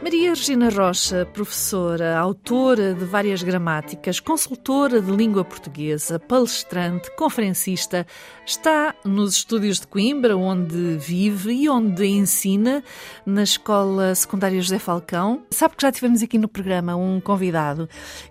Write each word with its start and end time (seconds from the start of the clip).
Maria 0.00 0.30
Regina 0.30 0.68
Rocha, 0.70 1.26
professora, 1.32 2.16
autora 2.16 2.94
de 2.94 3.04
várias 3.04 3.42
gramáticas, 3.42 4.20
consultora 4.20 5.02
de 5.02 5.10
língua 5.10 5.44
portuguesa, 5.44 6.20
palestrante, 6.20 7.10
conferencista, 7.16 8.06
está 8.46 8.94
nos 9.04 9.34
estúdios 9.34 9.80
de 9.80 9.88
Coimbra, 9.88 10.36
onde 10.36 10.96
vive 10.98 11.52
e 11.52 11.68
onde 11.68 12.06
ensina 12.06 12.84
na 13.26 13.42
Escola 13.42 14.14
Secundária 14.14 14.62
José 14.62 14.78
Falcão. 14.78 15.42
Sabe 15.50 15.74
que 15.74 15.82
já 15.82 15.90
tivemos 15.90 16.22
aqui 16.22 16.38
no 16.38 16.46
programa 16.48 16.94
um 16.94 17.20
convidado 17.20 17.88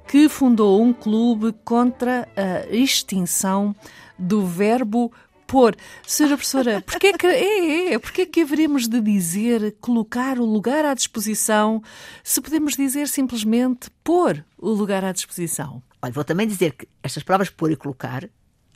que 0.08 0.30
fundou 0.30 0.82
um 0.82 0.94
clube 0.94 1.54
contra 1.66 2.30
a 2.38 2.74
extinção 2.74 3.76
do 4.18 4.46
verbo 4.46 5.12
pôr. 5.48 5.76
Senhora 6.06 6.36
professora, 6.36 6.82
porquê 6.82 7.14
que, 7.14 7.26
é, 7.26 7.40
é, 7.40 7.94
é, 7.94 8.00
porquê 8.00 8.26
que 8.26 8.42
haveremos 8.42 8.88
de 8.88 9.00
dizer 9.02 9.78
colocar 9.80 10.38
o 10.38 10.46
lugar 10.46 10.86
à 10.86 10.94
disposição 10.94 11.82
se 12.24 12.42
podemos 12.42 12.76
dizer 12.76 13.08
simplesmente 13.08 13.90
pôr 14.04 14.46
o 14.58 14.70
lugar 14.70 15.04
à 15.04 15.12
disposição? 15.12 15.82
Olha, 16.02 16.14
vou 16.14 16.24
também 16.24 16.46
dizer 16.46 16.74
que 16.74 16.88
estas 17.02 17.24
palavras 17.24 17.50
pôr 17.50 17.72
e 17.72 17.76
colocar 17.76 18.30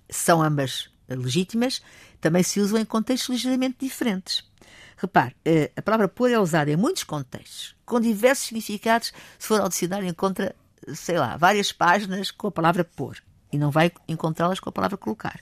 são 0.10 0.42
ambas 0.42 0.90
legítimas, 1.08 1.82
também 2.20 2.44
se 2.44 2.60
usam 2.60 2.80
em 2.80 2.86
contextos 2.86 3.30
ligeiramente 3.30 3.78
diferentes. 3.80 4.50
Repare, 4.98 5.36
eh, 5.44 5.72
a 5.76 5.82
palavra 5.82 6.08
pôr 6.08 6.30
é 6.30 6.40
usada 6.40 6.72
em 6.72 6.78
muitos 6.78 7.04
contextos, 7.04 7.76
com 7.86 8.00
diversos 8.00 8.46
significados. 8.46 9.12
Se 9.40 9.48
for 9.48 9.60
ao 9.60 9.68
dicionário, 9.68 10.08
encontra, 10.08 10.56
sei 10.94 11.18
lá, 11.18 11.38
várias 11.38 11.72
páginas 11.72 12.30
com 12.30 12.48
a 12.48 12.52
palavra 12.52 12.84
pôr 12.84 13.18
e 13.52 13.58
não 13.58 13.72
vai 13.72 13.92
encontrá-las 14.08 14.60
com 14.60 14.70
a 14.70 14.72
palavra 14.72 14.98
colocar. 14.98 15.40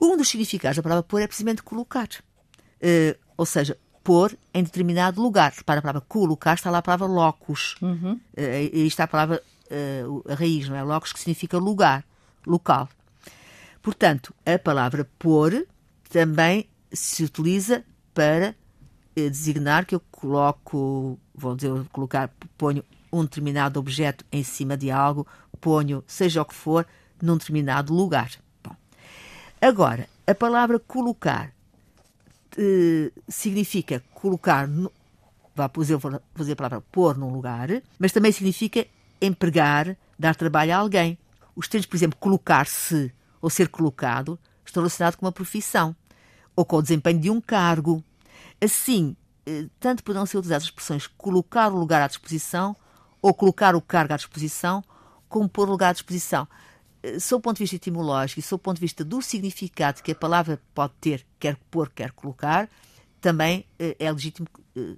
Um 0.00 0.16
dos 0.16 0.28
significados 0.28 0.76
da 0.76 0.82
palavra 0.82 1.02
pôr 1.02 1.20
é 1.20 1.26
precisamente 1.26 1.62
colocar. 1.62 2.08
Uh, 2.76 3.18
ou 3.36 3.44
seja, 3.44 3.76
pôr 4.04 4.36
em 4.54 4.62
determinado 4.62 5.20
lugar. 5.20 5.52
Para 5.64 5.80
a 5.80 5.82
palavra 5.82 6.00
colocar 6.02 6.54
está 6.54 6.70
lá 6.70 6.78
a 6.78 6.82
palavra 6.82 7.06
locus. 7.06 7.76
Uhum. 7.82 8.12
Uh, 8.12 8.20
e 8.72 8.86
está 8.86 9.04
a 9.04 9.08
palavra, 9.08 9.42
uh, 9.70 10.30
a 10.30 10.34
raiz, 10.34 10.68
não 10.68 10.76
é? 10.76 10.82
Locus, 10.82 11.12
que 11.12 11.18
significa 11.18 11.58
lugar, 11.58 12.04
local. 12.46 12.88
Portanto, 13.82 14.34
a 14.46 14.58
palavra 14.58 15.08
pôr 15.18 15.66
também 16.10 16.68
se 16.92 17.24
utiliza 17.24 17.84
para 18.14 18.54
designar 19.14 19.84
que 19.84 19.96
eu 19.96 20.00
coloco, 20.12 21.18
vou 21.34 21.56
dizer, 21.56 21.72
colocar, 21.90 22.30
ponho 22.56 22.84
um 23.12 23.22
determinado 23.22 23.80
objeto 23.80 24.24
em 24.30 24.44
cima 24.44 24.76
de 24.76 24.90
algo, 24.90 25.26
ponho, 25.60 26.04
seja 26.06 26.42
o 26.42 26.44
que 26.44 26.54
for, 26.54 26.86
num 27.20 27.36
determinado 27.36 27.92
lugar. 27.92 28.30
Agora, 29.60 30.08
a 30.26 30.34
palavra 30.34 30.78
colocar 30.78 31.52
eh, 32.56 33.10
significa 33.28 34.02
colocar, 34.14 34.66
no, 34.66 34.90
vá 35.54 35.68
fazer, 35.68 35.94
a 36.52 36.56
palavra 36.56 36.80
pôr 36.92 37.16
num 37.16 37.32
lugar, 37.32 37.68
mas 37.98 38.12
também 38.12 38.32
significa 38.32 38.86
empregar, 39.20 39.96
dar 40.18 40.36
trabalho 40.36 40.74
a 40.74 40.76
alguém. 40.76 41.18
Os 41.56 41.68
termos, 41.68 41.86
por 41.86 41.96
exemplo, 41.96 42.18
colocar-se 42.18 43.12
ou 43.40 43.50
ser 43.50 43.68
colocado 43.68 44.38
estão 44.64 44.82
relacionados 44.82 45.16
com 45.16 45.26
uma 45.26 45.32
profissão 45.32 45.94
ou 46.54 46.64
com 46.64 46.76
o 46.76 46.82
desempenho 46.82 47.20
de 47.20 47.30
um 47.30 47.40
cargo. 47.40 48.02
Assim, 48.60 49.16
eh, 49.46 49.66
tanto 49.80 50.04
poderão 50.04 50.26
ser 50.26 50.38
utilizadas 50.38 50.64
as 50.64 50.68
expressões 50.68 51.06
colocar 51.06 51.72
o 51.72 51.78
lugar 51.78 52.02
à 52.02 52.06
disposição 52.06 52.76
ou 53.20 53.34
colocar 53.34 53.74
o 53.74 53.80
cargo 53.80 54.14
à 54.14 54.16
disposição, 54.16 54.82
como 55.28 55.48
pôr 55.48 55.68
o 55.68 55.72
lugar 55.72 55.90
à 55.90 55.92
disposição. 55.92 56.46
Eh, 57.02 57.20
sob 57.20 57.38
o 57.38 57.42
ponto 57.42 57.56
de 57.56 57.64
vista 57.64 57.76
etimológico 57.76 58.40
e 58.40 58.42
sob 58.42 58.60
o 58.60 58.62
ponto 58.62 58.76
de 58.76 58.80
vista 58.80 59.04
do 59.04 59.22
significado 59.22 60.02
que 60.02 60.12
a 60.12 60.14
palavra 60.14 60.60
pode 60.74 60.94
ter, 61.00 61.26
quer 61.38 61.56
pôr, 61.70 61.90
quer 61.90 62.12
colocar, 62.12 62.68
também 63.20 63.64
eh, 63.78 63.96
é 63.98 64.10
legítimo 64.10 64.48
eh, 64.76 64.96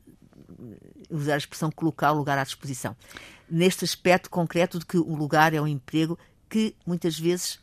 usar 1.10 1.34
a 1.34 1.38
expressão 1.38 1.70
colocar 1.70 2.12
o 2.12 2.16
lugar 2.16 2.38
à 2.38 2.44
disposição. 2.44 2.96
Neste 3.50 3.84
aspecto 3.84 4.30
concreto 4.30 4.78
de 4.78 4.86
que 4.86 4.98
um 4.98 5.16
lugar 5.16 5.54
é 5.54 5.60
um 5.60 5.66
emprego 5.66 6.18
que 6.48 6.74
muitas 6.86 7.18
vezes 7.18 7.60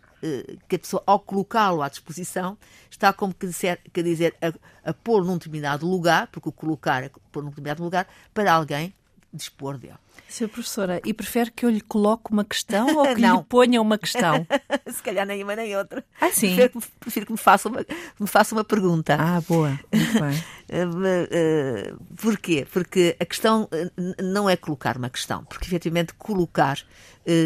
que 0.67 0.75
a 0.75 0.79
pessoa, 0.79 1.03
ao 1.05 1.19
colocá-lo 1.19 1.83
à 1.83 1.89
disposição, 1.89 2.57
está 2.89 3.13
como 3.13 3.35
que 3.35 3.45
dizer, 3.45 3.79
que 3.93 4.01
dizer 4.01 4.35
a, 4.41 4.89
a 4.89 4.91
pôr 4.91 5.23
num 5.23 5.37
determinado 5.37 5.87
lugar, 5.87 6.25
porque 6.27 6.49
o 6.49 6.51
colocar 6.51 7.03
é 7.03 7.11
pôr 7.31 7.43
num 7.43 7.49
determinado 7.49 7.83
lugar, 7.83 8.07
para 8.33 8.51
alguém 8.51 8.95
dispor 9.37 9.77
dele. 9.77 9.95
Senhora 10.27 10.53
professora, 10.53 11.01
e 11.05 11.13
prefere 11.13 11.51
que 11.51 11.65
eu 11.65 11.69
lhe 11.69 11.79
coloque 11.79 12.31
uma 12.31 12.43
questão 12.43 12.97
ou 12.97 13.03
que 13.15 13.21
lhe 13.21 13.43
ponha 13.47 13.81
uma 13.81 13.97
questão? 13.97 14.45
Se 14.91 15.01
calhar 15.01 15.25
nem 15.25 15.41
uma 15.41 15.55
nem 15.55 15.75
outra. 15.77 16.03
Ah, 16.19 16.29
sim? 16.31 16.55
Prefiro, 16.55 16.83
prefiro 16.99 17.25
que 17.27 17.31
me 17.31 17.37
faça, 17.37 17.69
uma, 17.69 17.85
me 18.19 18.27
faça 18.27 18.53
uma 18.53 18.63
pergunta. 18.63 19.15
Ah, 19.17 19.41
boa. 19.41 19.79
Muito 19.93 20.19
bem. 20.19 20.43
Eh, 20.69 20.83
eh, 21.31 21.93
porquê? 22.21 22.67
Porque 22.69 23.15
a 23.21 23.23
questão 23.23 23.69
eh, 23.71 23.89
não 24.21 24.49
é 24.49 24.57
colocar 24.57 24.97
uma 24.97 25.09
questão, 25.09 25.45
porque 25.45 25.65
efetivamente 25.65 26.13
colocar 26.13 26.77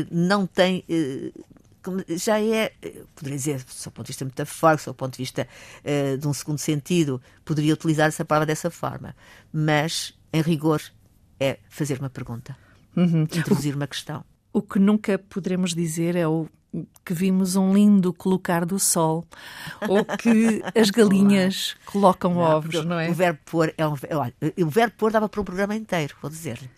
não 0.09 0.47
tem 0.47 0.84
já 2.09 2.40
é, 2.40 2.72
poderia 3.16 3.38
dizer, 3.38 3.63
do 3.63 3.91
ponto 3.91 4.06
de 4.06 4.09
vista 4.09 4.25
metafórico, 4.25 4.85
do 4.85 4.94
ponto 4.94 5.13
de 5.13 5.18
vista 5.18 5.47
uh, 5.84 6.18
de 6.18 6.28
um 6.28 6.34
segundo 6.34 6.59
sentido, 6.59 7.22
poderia 7.44 7.73
utilizar 7.73 8.08
essa 8.08 8.23
palavra 8.23 8.46
dessa 8.46 8.69
forma. 8.69 9.16
Mas, 9.52 10.13
em 10.31 10.41
rigor, 10.41 10.81
é 11.41 11.57
fazer 11.68 12.00
uma 12.00 12.09
pergunta, 12.09 12.56
uhum. 12.96 13.24
introduzir 13.24 13.75
uma 13.75 13.88
questão. 13.88 14.24
O 14.53 14.62
que 14.62 14.78
nunca 14.78 15.18
poderemos 15.18 15.74
dizer 15.74 16.16
é 16.16 16.28
o 16.28 16.47
que 17.03 17.13
vimos 17.13 17.56
um 17.56 17.74
lindo 17.74 18.13
colocar 18.13 18.66
do 18.66 18.79
sol 18.79 19.25
ou 19.90 20.06
que 20.06 20.62
as 20.79 20.90
galinhas 20.91 21.75
colocam 21.85 22.35
não, 22.35 22.41
ovos, 22.41 22.85
não 22.85 23.00
é? 23.00 23.09
O 23.09 23.13
verbo 23.13 23.40
pôr 23.46 23.74
é 23.78 23.88
um. 23.88 23.96
Olha, 24.12 24.34
o 24.57 24.69
verbo 24.69 24.96
pôr 24.97 25.12
dava 25.12 25.28
para 25.28 25.41
um 25.41 25.44
programa 25.44 25.75
inteiro, 25.75 26.16
vou 26.22 26.29
dizer-lhe. 26.29 26.69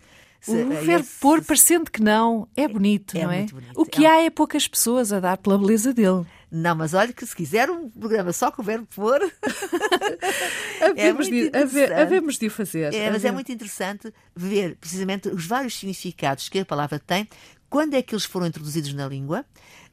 O 0.47 0.53
verbo 0.53 1.05
esse... 1.05 1.19
pôr, 1.19 1.41
parecendo 1.41 1.89
que 1.89 2.01
não, 2.01 2.47
é 2.55 2.67
bonito, 2.67 3.17
é, 3.17 3.23
não 3.23 3.31
é? 3.31 3.43
Bonito. 3.43 3.71
O 3.75 3.85
que 3.85 4.05
é 4.05 4.09
há 4.09 4.21
é 4.23 4.29
poucas 4.29 4.67
pessoas 4.67 5.13
a 5.13 5.19
dar 5.19 5.37
pela 5.37 5.57
beleza 5.57 5.93
dele. 5.93 6.25
Não, 6.55 6.75
mas 6.75 6.93
olha 6.93 7.11
que 7.11 7.25
se 7.25 7.35
quiser 7.35 7.67
um 7.71 7.89
programa 7.89 8.31
só 8.31 8.51
com 8.51 8.61
o 8.61 8.65
verbo 8.65 8.85
pôr. 8.85 9.19
havemos, 10.79 11.27
é 11.27 11.65
de, 11.65 11.93
havemos 11.93 12.37
de 12.37 12.45
o 12.45 12.51
fazer. 12.51 12.93
É, 12.93 13.09
mas 13.09 13.25
é 13.25 13.31
muito 13.31 13.51
interessante 13.51 14.13
ver 14.35 14.75
precisamente 14.75 15.29
os 15.29 15.47
vários 15.47 15.73
significados 15.73 16.49
que 16.49 16.59
a 16.59 16.65
palavra 16.65 16.99
tem, 16.99 17.27
quando 17.71 17.95
é 17.95 18.03
que 18.03 18.13
eles 18.13 18.23
foram 18.23 18.45
introduzidos 18.45 18.93
na 18.93 19.07
língua, 19.07 19.43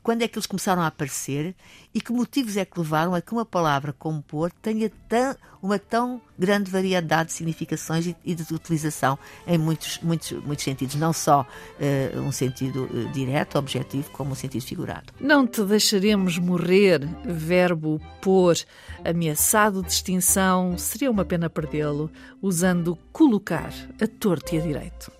quando 0.03 0.23
é 0.23 0.29
que 0.29 0.39
eles 0.39 0.47
começaram 0.47 0.83
a 0.83 0.87
aparecer 0.87 1.55
e 1.95 2.01
que 2.01 2.13
motivos 2.13 2.57
é 2.57 2.65
que 2.65 2.79
levaram 2.79 3.15
a 3.15 3.21
que 3.21 3.33
uma 3.33 3.45
palavra 3.45 3.93
como 3.93 4.23
pôr 4.23 4.51
tenha 4.63 4.91
tão, 5.09 5.37
uma 5.63 5.79
tão 5.79 6.21
grande 6.39 6.71
variedade 6.71 7.29
de 7.29 7.35
significações 7.35 8.07
e, 8.07 8.17
e 8.25 8.35
de 8.35 8.55
utilização 8.55 9.19
em 9.47 9.59
muitos, 9.59 9.99
muitos, 10.03 10.33
muitos 10.45 10.65
sentidos, 10.65 10.95
não 10.95 11.13
só 11.13 11.43
uh, 11.43 12.21
um 12.21 12.33
sentido 12.33 12.85
uh, 12.85 13.09
direto, 13.13 13.59
objetivo, 13.59 14.11
como 14.11 14.33
um 14.33 14.35
sentido 14.35 14.63
figurado. 14.63 15.13
Não 15.21 15.47
te 15.47 15.63
deixaremos 15.63 16.39
morrer, 16.39 17.01
verbo 17.25 18.01
pôr, 18.21 18.57
ameaçado 19.05 19.83
de 19.83 19.93
extinção, 19.93 20.79
seria 20.79 21.11
uma 21.11 21.25
pena 21.25 21.51
perdê-lo, 21.51 22.11
usando 22.41 22.97
colocar 23.13 23.73
a 24.01 24.07
torto 24.07 24.55
e 24.55 24.59
a 24.59 24.63
direito. 24.63 25.20